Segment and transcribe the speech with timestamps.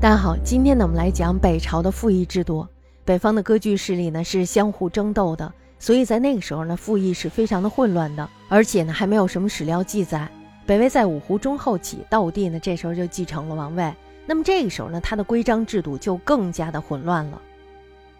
[0.00, 2.64] 大家好，今天呢，我们来讲北朝的赋役制度。
[3.04, 10.28] 北方的割据势力呢是相互争斗的，所以在那个时候呢，赋役是非常的混乱的，而且呢还没有什么史料记载。
[10.64, 13.92] 北魏在五胡中后期，道武帝呢这时候就继承了王位，
[14.24, 17.42] 那么这个时候呢，他的规章制度就更加的混乱了。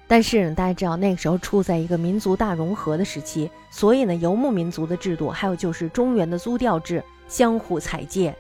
[0.09, 8.35] 但是，大家知道那个时候处在一个民族大融合的时期，所以呢，游牧民族的制度，还有就是中原的租调制，相互采借。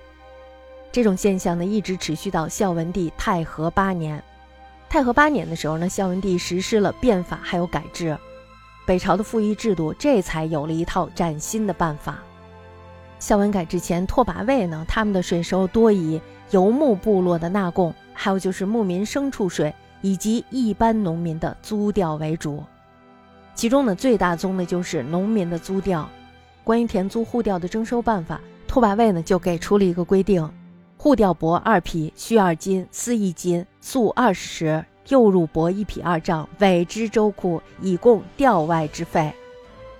[0.91, 4.23] 这种现象呢，一直持续到孝文帝太和八年。
[4.89, 8.17] 太和八年的时候呢，孝文帝实施了变法，还有改制，
[8.87, 12.19] 北朝的赋役制度这才有了一套崭新的办法。
[13.19, 22.65] 孝文改制前，拓跋魏呢，他们的税收多以游牧部落的纳贡，还有就是牧民牲畜税以及一般农民的租调为主。
[23.55, 26.09] 其中呢，最大宗的就是农民的租调。
[26.65, 30.49] 关于田租户调的征收办法，拓跋魏呢就给出了一个规定。
[31.09, 39.33] 户调帛二匹，须二斤，丝一斤，粟二十石，又入帛一匹二丈，委之州库，以供调外之费。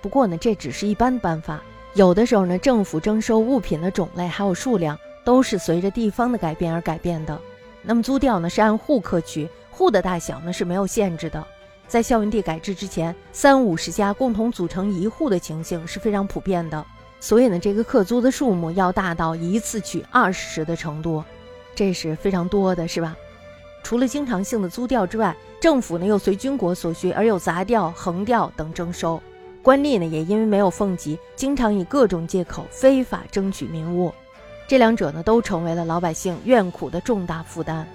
[0.01, 1.59] 不过呢，这只是一般的办法。
[1.95, 7.41] 有的时候呢，政府征收物品的种类还有数量，都是随着地方的改变而改变的。
[7.81, 11.43] 那么租调呢，是按户克取，户的大小呢是没有限制的。
[11.87, 16.85] 在孝文帝改制之前，三五十家共同组成一户的情形是非常普遍的。
[17.19, 21.23] 所以呢，这个客租的数目要大到一次取二十的程度，
[21.75, 23.15] 这是非常多的，是吧？
[23.83, 29.21] 除了经常性的租调之外，政府呢又随军国所需而有杂调、横调等征收。
[29.61, 34.13] 官吏呢也因为没有俸级，经常以各种借口非法征取民物，
[34.67, 37.85] 这两者呢都成为了老百姓怨苦的重大负担。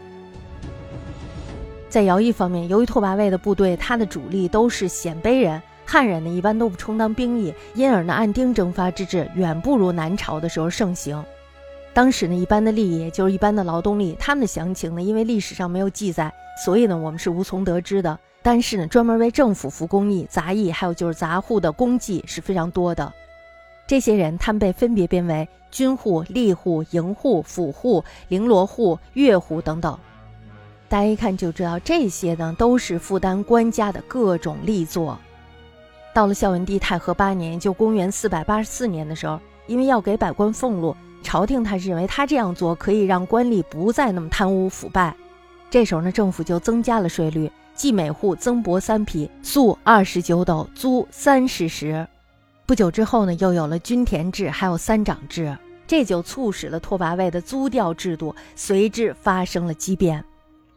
[1.89, 5.62] 在徭役方面，由于拓跋魏的部队，他的主力都是鲜卑人。
[5.86, 11.22] 汉人呢一般都不充当兵役，因而呢按丁征发之制远不如南朝的时候盛行。
[11.92, 16.32] 当时呢一般的吏役就是一般的劳动力，他们的详情呢因为历史上没有记载，
[16.64, 18.18] 所以呢我们是无从得知的。
[18.42, 23.12] 但是呢专门为政府服公役、杂役，还有就是杂户的公绩是非常多的。
[23.86, 29.98] 这些人他们被分别编为军户、吏户、营户、府户、绫罗户、乐户等等。
[30.89, 35.18] 大家一看就知道，这些呢都是负担官家的各种力作。
[36.14, 45.13] 到了孝文帝太和八年，就公元四百八十四年的时候，因为要给百官俸禄，朝廷他是认为他这样做可以让官吏不再那么贪污腐败。
[45.69, 52.07] 这时候呢，政府就增加了税率，即每户增帛三匹，粟二十九斗，租三十石。
[52.64, 60.24] 不久之后呢，又有了均田制，还有三长制，这就促使了拓跋魏的租调制度随之发生了畸变。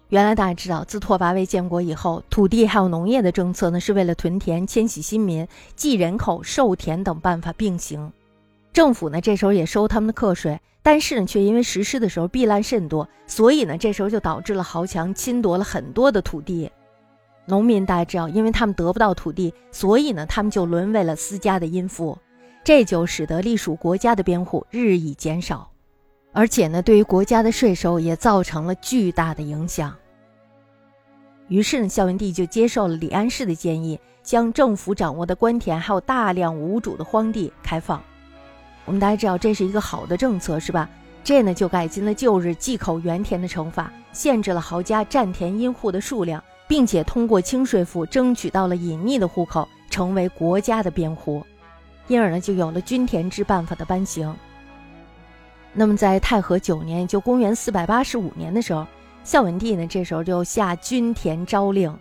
[0.10, 5.46] 原来大家知道，自拓跋魏建国以后，土地还有农业的政策呢，是为了屯田、迁徙新民、
[5.76, 8.12] 计人口、授田等办法并行。
[8.72, 16.72] 政府呢，这时候也收他们的课税，但是呢，却因为实施的时候弊烂甚多，所以呢，这时候就导致了豪强侵夺了很多的土地。
[17.46, 22.18] 农民大家知道，因为他们得不到土地，所以呢，他们就沦为了私家的阴妇，
[22.64, 25.70] 这就使得隶属国家的边户日益减少。
[26.38, 29.92] 而且呢，对于国家的税收也造成了巨大的影响。
[31.48, 38.00] 于是呢，孝文帝就接受了李安世的建议，将政府掌握的官田还有大量无主的荒地开放。
[38.86, 40.88] 我们大家知道，这是一个好的政策，是吧？
[41.24, 51.44] 这呢就改进了旧日忌口原田的惩罚，限制了豪家占田阴户的数量，并且通过清税赋争取到了隐匿的户口，成为国家的边户。
[52.08, 54.32] 因而呢，就有了均田制办法的颁行。
[55.74, 58.86] 那么，在太和九年，就公元四百八十五年的时候，
[59.24, 61.96] 孝文帝呢，这时候就下均田诏令。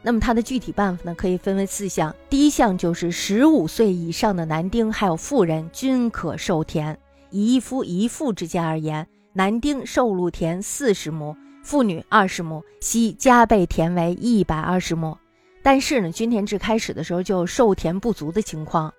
[0.00, 2.14] 那么，他的具体办法呢，可以分为四项。
[2.30, 6.98] 第一项就是十五岁以上的男丁还有妇人均可授田。
[7.30, 15.16] 以一夫一妇之家而言，男丁受禄田四十亩，妇女二十亩，悉加倍田为一百二十亩。
[15.62, 18.92] 但是呢，均田制开始的时候就有授田不足的情况，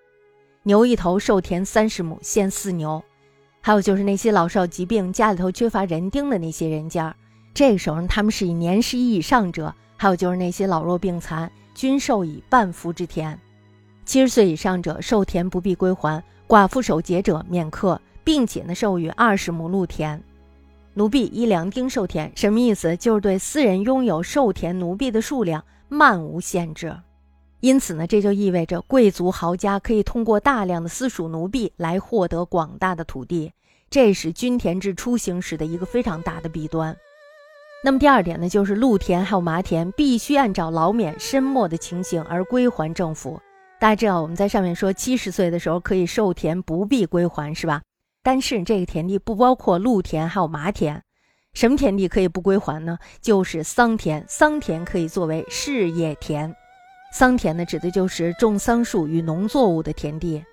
[0.64, 3.02] 牛一头授田三十亩，限四牛。
[3.66, 7.16] 还有就是那些老少疾病、家里头缺乏人丁的那些人家，
[7.52, 13.36] 这个时候他们是以年十一以上者，还有就是那些老弱病残，均授以半夫之田；
[14.06, 20.22] 七十岁以上者授田不必归还，寡妇守节者免课，并且呢授予二十亩禄田。
[20.94, 22.96] 奴婢依粮丁授田，什么意思？
[22.96, 26.96] 就是对私人拥有授田奴婢的数量漫无限制。
[27.62, 33.52] 因此呢，这就意味着贵族豪家可以通过大量的私属奴婢来获得广大的土地，
[33.90, 36.96] 这是均田制初行时的一个非常大的弊端。
[37.84, 43.40] 那么第二点呢，就是禄田还有麻田必须按照老免申没的情形而归还政府。
[43.80, 47.82] 大家知道我们在上面说七十岁的时候可以授田不必归还，是吧？
[48.24, 51.00] 但是这个田地不包括禄田还有麻田，
[51.54, 52.98] 什么田地可以不归还呢？
[53.22, 56.56] 就是桑田，桑田可以作为事业田。
[57.14, 60.44] 桑田呢，指的就是种桑树与农作物的田地；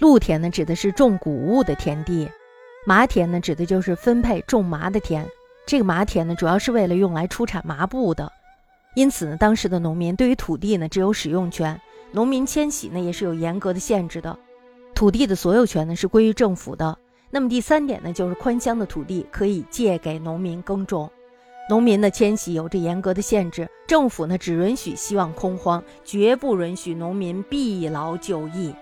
[0.00, 2.26] 露田呢，指的是种谷物的田地；
[2.86, 5.26] 麻田呢，指的就是分配种麻的田。
[5.66, 8.32] 这个麻田呢，主要是为了用来出产麻布的。
[8.94, 11.78] 因此呢，当时的农民对于土地呢，只有使用权。
[12.10, 14.36] 农民迁徙呢，也是有严格的限制的。
[14.94, 16.96] 土地的所有权呢，是归于政府的。
[17.30, 21.08] 那么第三点呢，就是宽乡的土地可以借给农民耕种。
[21.68, 28.74] 农民的迁徙有着严格的限制，政府呢只允许希望空荒，绝不允许农民闭劳就义。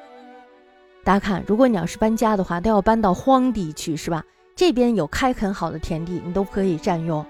[1.08, 4.22] 大家看，如果你要是搬家的话，都要搬到荒地去，是吧？
[4.54, 7.24] 这边有开垦好的田地，你都可以占用。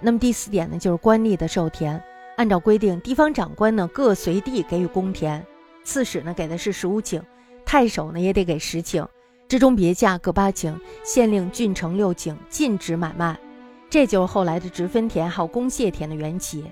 [0.00, 2.02] 那么第四点呢，就是官吏的授田。
[2.36, 5.40] 按照规定，地方长官呢各随地给予公田，
[5.84, 7.22] 刺史呢给的是十五顷，
[7.64, 9.06] 太守呢也得给十顷，
[9.46, 13.38] 之中别驾各八顷，县令、郡城六顷，禁止买卖。
[13.88, 16.64] 这就是后来的直分田还有公谢田的缘起。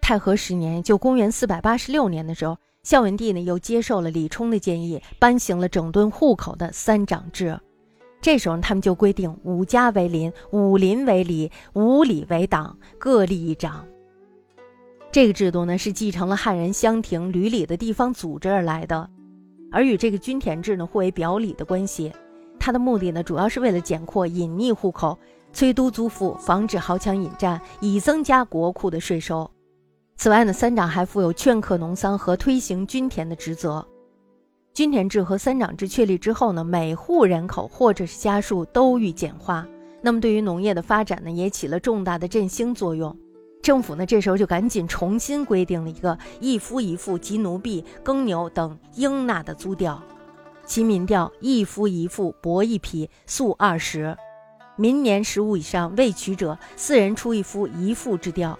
[0.00, 7.58] 太和十年，就公元四百八十六年的时候，孝文帝呢又接受了李冲的建议，颁行了整顿户口的三长制。
[8.20, 13.86] 这时候他们就规定五家为邻，五邻为里，五里为党，各立一长。
[15.12, 19.08] 这个制度呢是继承了汉人乡亭吕里的地方组织而来的，
[19.70, 22.12] 而与这个均田制呢互为表里的关系。
[22.58, 25.16] 它的目的呢主要是为了减扩隐匿户口。
[25.52, 29.50] 催督租赋，防止豪强引战，以增加国库的税收。
[30.16, 33.84] 此外呢，三长还负有劝课农桑和推行均田的职责。
[34.72, 39.66] 均田制和三长制确立之后呢，每户人口或者是家数都愈简化。
[40.00, 43.16] 那么对于农业的发展呢，也起了重大的振兴作用。
[43.62, 50.02] 政府呢，这时候就赶紧重新规定了一个一夫一妇及奴婢、耕牛等应纳的租调。
[50.64, 54.16] 其民调一夫一妇帛一匹，粟二十。
[54.76, 58.58] 民年十五以上未娶者，四人出一夫一妇之调；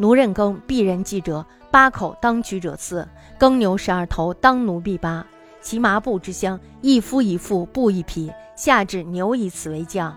[0.00, 3.06] 奴任耕，必人计者，八口当取者四，
[3.36, 5.26] 耕牛十二头当奴婢八。
[5.60, 10.16] 其麻布之乡，一夫一妇布一匹，下至牛以此为将。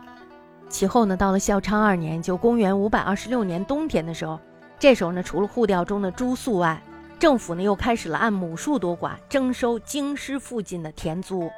[0.69, 4.39] 其后呢，到了孝昌二年，就公元五百二十六年冬天的时候，
[4.77, 6.79] 这时候呢，除了户调中的猪粟外，
[7.17, 11.49] 政府呢又开始了按亩数多寡征收京师附近的田租。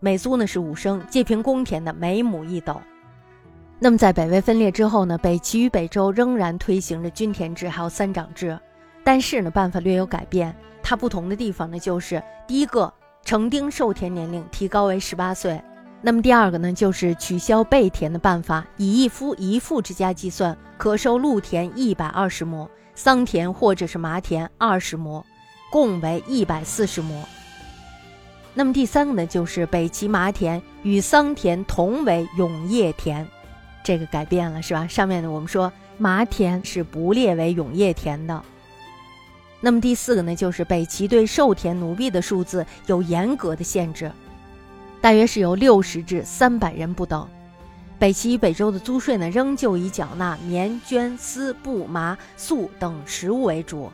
[0.00, 2.80] 每租呢是五升，借凭公田的每亩一斗。
[3.84, 8.56] 那么在北魏分裂之后呢，北齐与北周仍然推行着均田制，还有三长制，
[9.02, 10.54] 但是呢办法略有改变。
[10.84, 12.94] 它不同的地方呢，就是第一个
[13.24, 15.60] 成丁授田年龄提高为十八岁。
[16.00, 25.24] 那么第二个呢，就是取消备田的办法，以一夫一妇之家计算，可收露田一百二十亩，桑田或者是麻田二十亩，
[25.72, 27.20] 共为一百四十亩。
[28.54, 33.26] 那么第三个呢，就是北齐麻田与桑田同为永业田，
[33.84, 34.86] 这个改变了是吧？
[34.86, 38.42] 上面呢我们说麻田是不列为永业田的。
[39.60, 44.10] 那么第四个呢，就是北齐对授田奴婢的数字有严格的限制，
[45.00, 47.28] 大约是由六十至三百人不等。
[47.98, 53.92] 北齐与北周的租税呢，仍旧以缴纳棉、绢、丝、布、麻、粟等实物为主。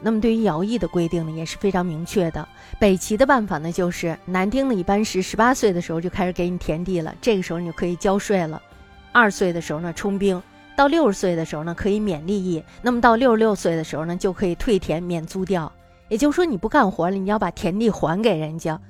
[0.00, 2.48] 那么对于徭役的规定呢，也是非常明确的。
[2.80, 8.60] 北齐的办法呢，就是男丁呢一般是十八岁的时候就开始给你田地了，这个时候你就可以交税了。
[9.12, 10.42] 二岁的时候呢充兵，
[10.76, 15.70] 到六十岁的时候呢可以免利益，那么到六十六岁的时候呢就可以退田免租调。
[16.08, 18.80] 也就是说你不干活了，你要把田地还给人家，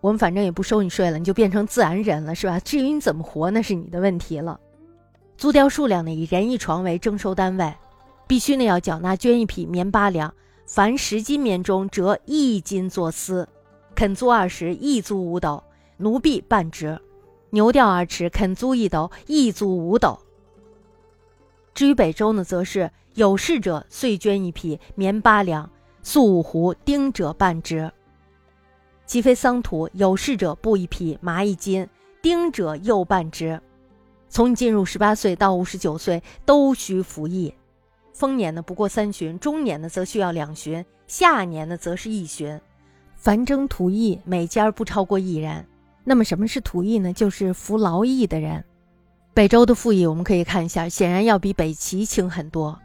[0.00, 2.60] 我们反正也不收你税了，你就变成自然人了，是吧？
[2.60, 4.58] 至于你怎么活，那是你的问题了。
[5.36, 7.74] 租调数量呢以人一床为征收单位，
[8.26, 10.32] 必须呢要缴纳捐一匹棉八两。
[10.66, 13.44] 凡十斤棉中，折一斤作丝；
[13.96, 15.60] 肯租二十，亦租五斗；
[15.96, 16.96] 奴婢半职；
[17.50, 20.18] 牛调二尺，肯租一斗，一租五斗。
[21.74, 25.68] 至于北周呢，则是有事者遂捐一匹棉八两，
[26.02, 27.90] 粟五斛；丁者半只。
[29.06, 31.88] 其非桑土，有事者布一匹麻一斤，
[32.22, 33.60] 丁者又半只。
[34.28, 37.52] 从你进入十八岁到五十九岁，都需服役。
[38.12, 42.60] 丰年呢不过三旬，中年呢则需要两旬，夏年呢则是一旬。
[43.16, 45.66] 凡征土役，每家不超过一人。
[46.10, 47.12] 那么什么是土役呢？
[47.12, 48.64] 就是服劳役的人。
[49.32, 52.76] 北周的赋役我们可以看一下，显然要比北齐轻很多。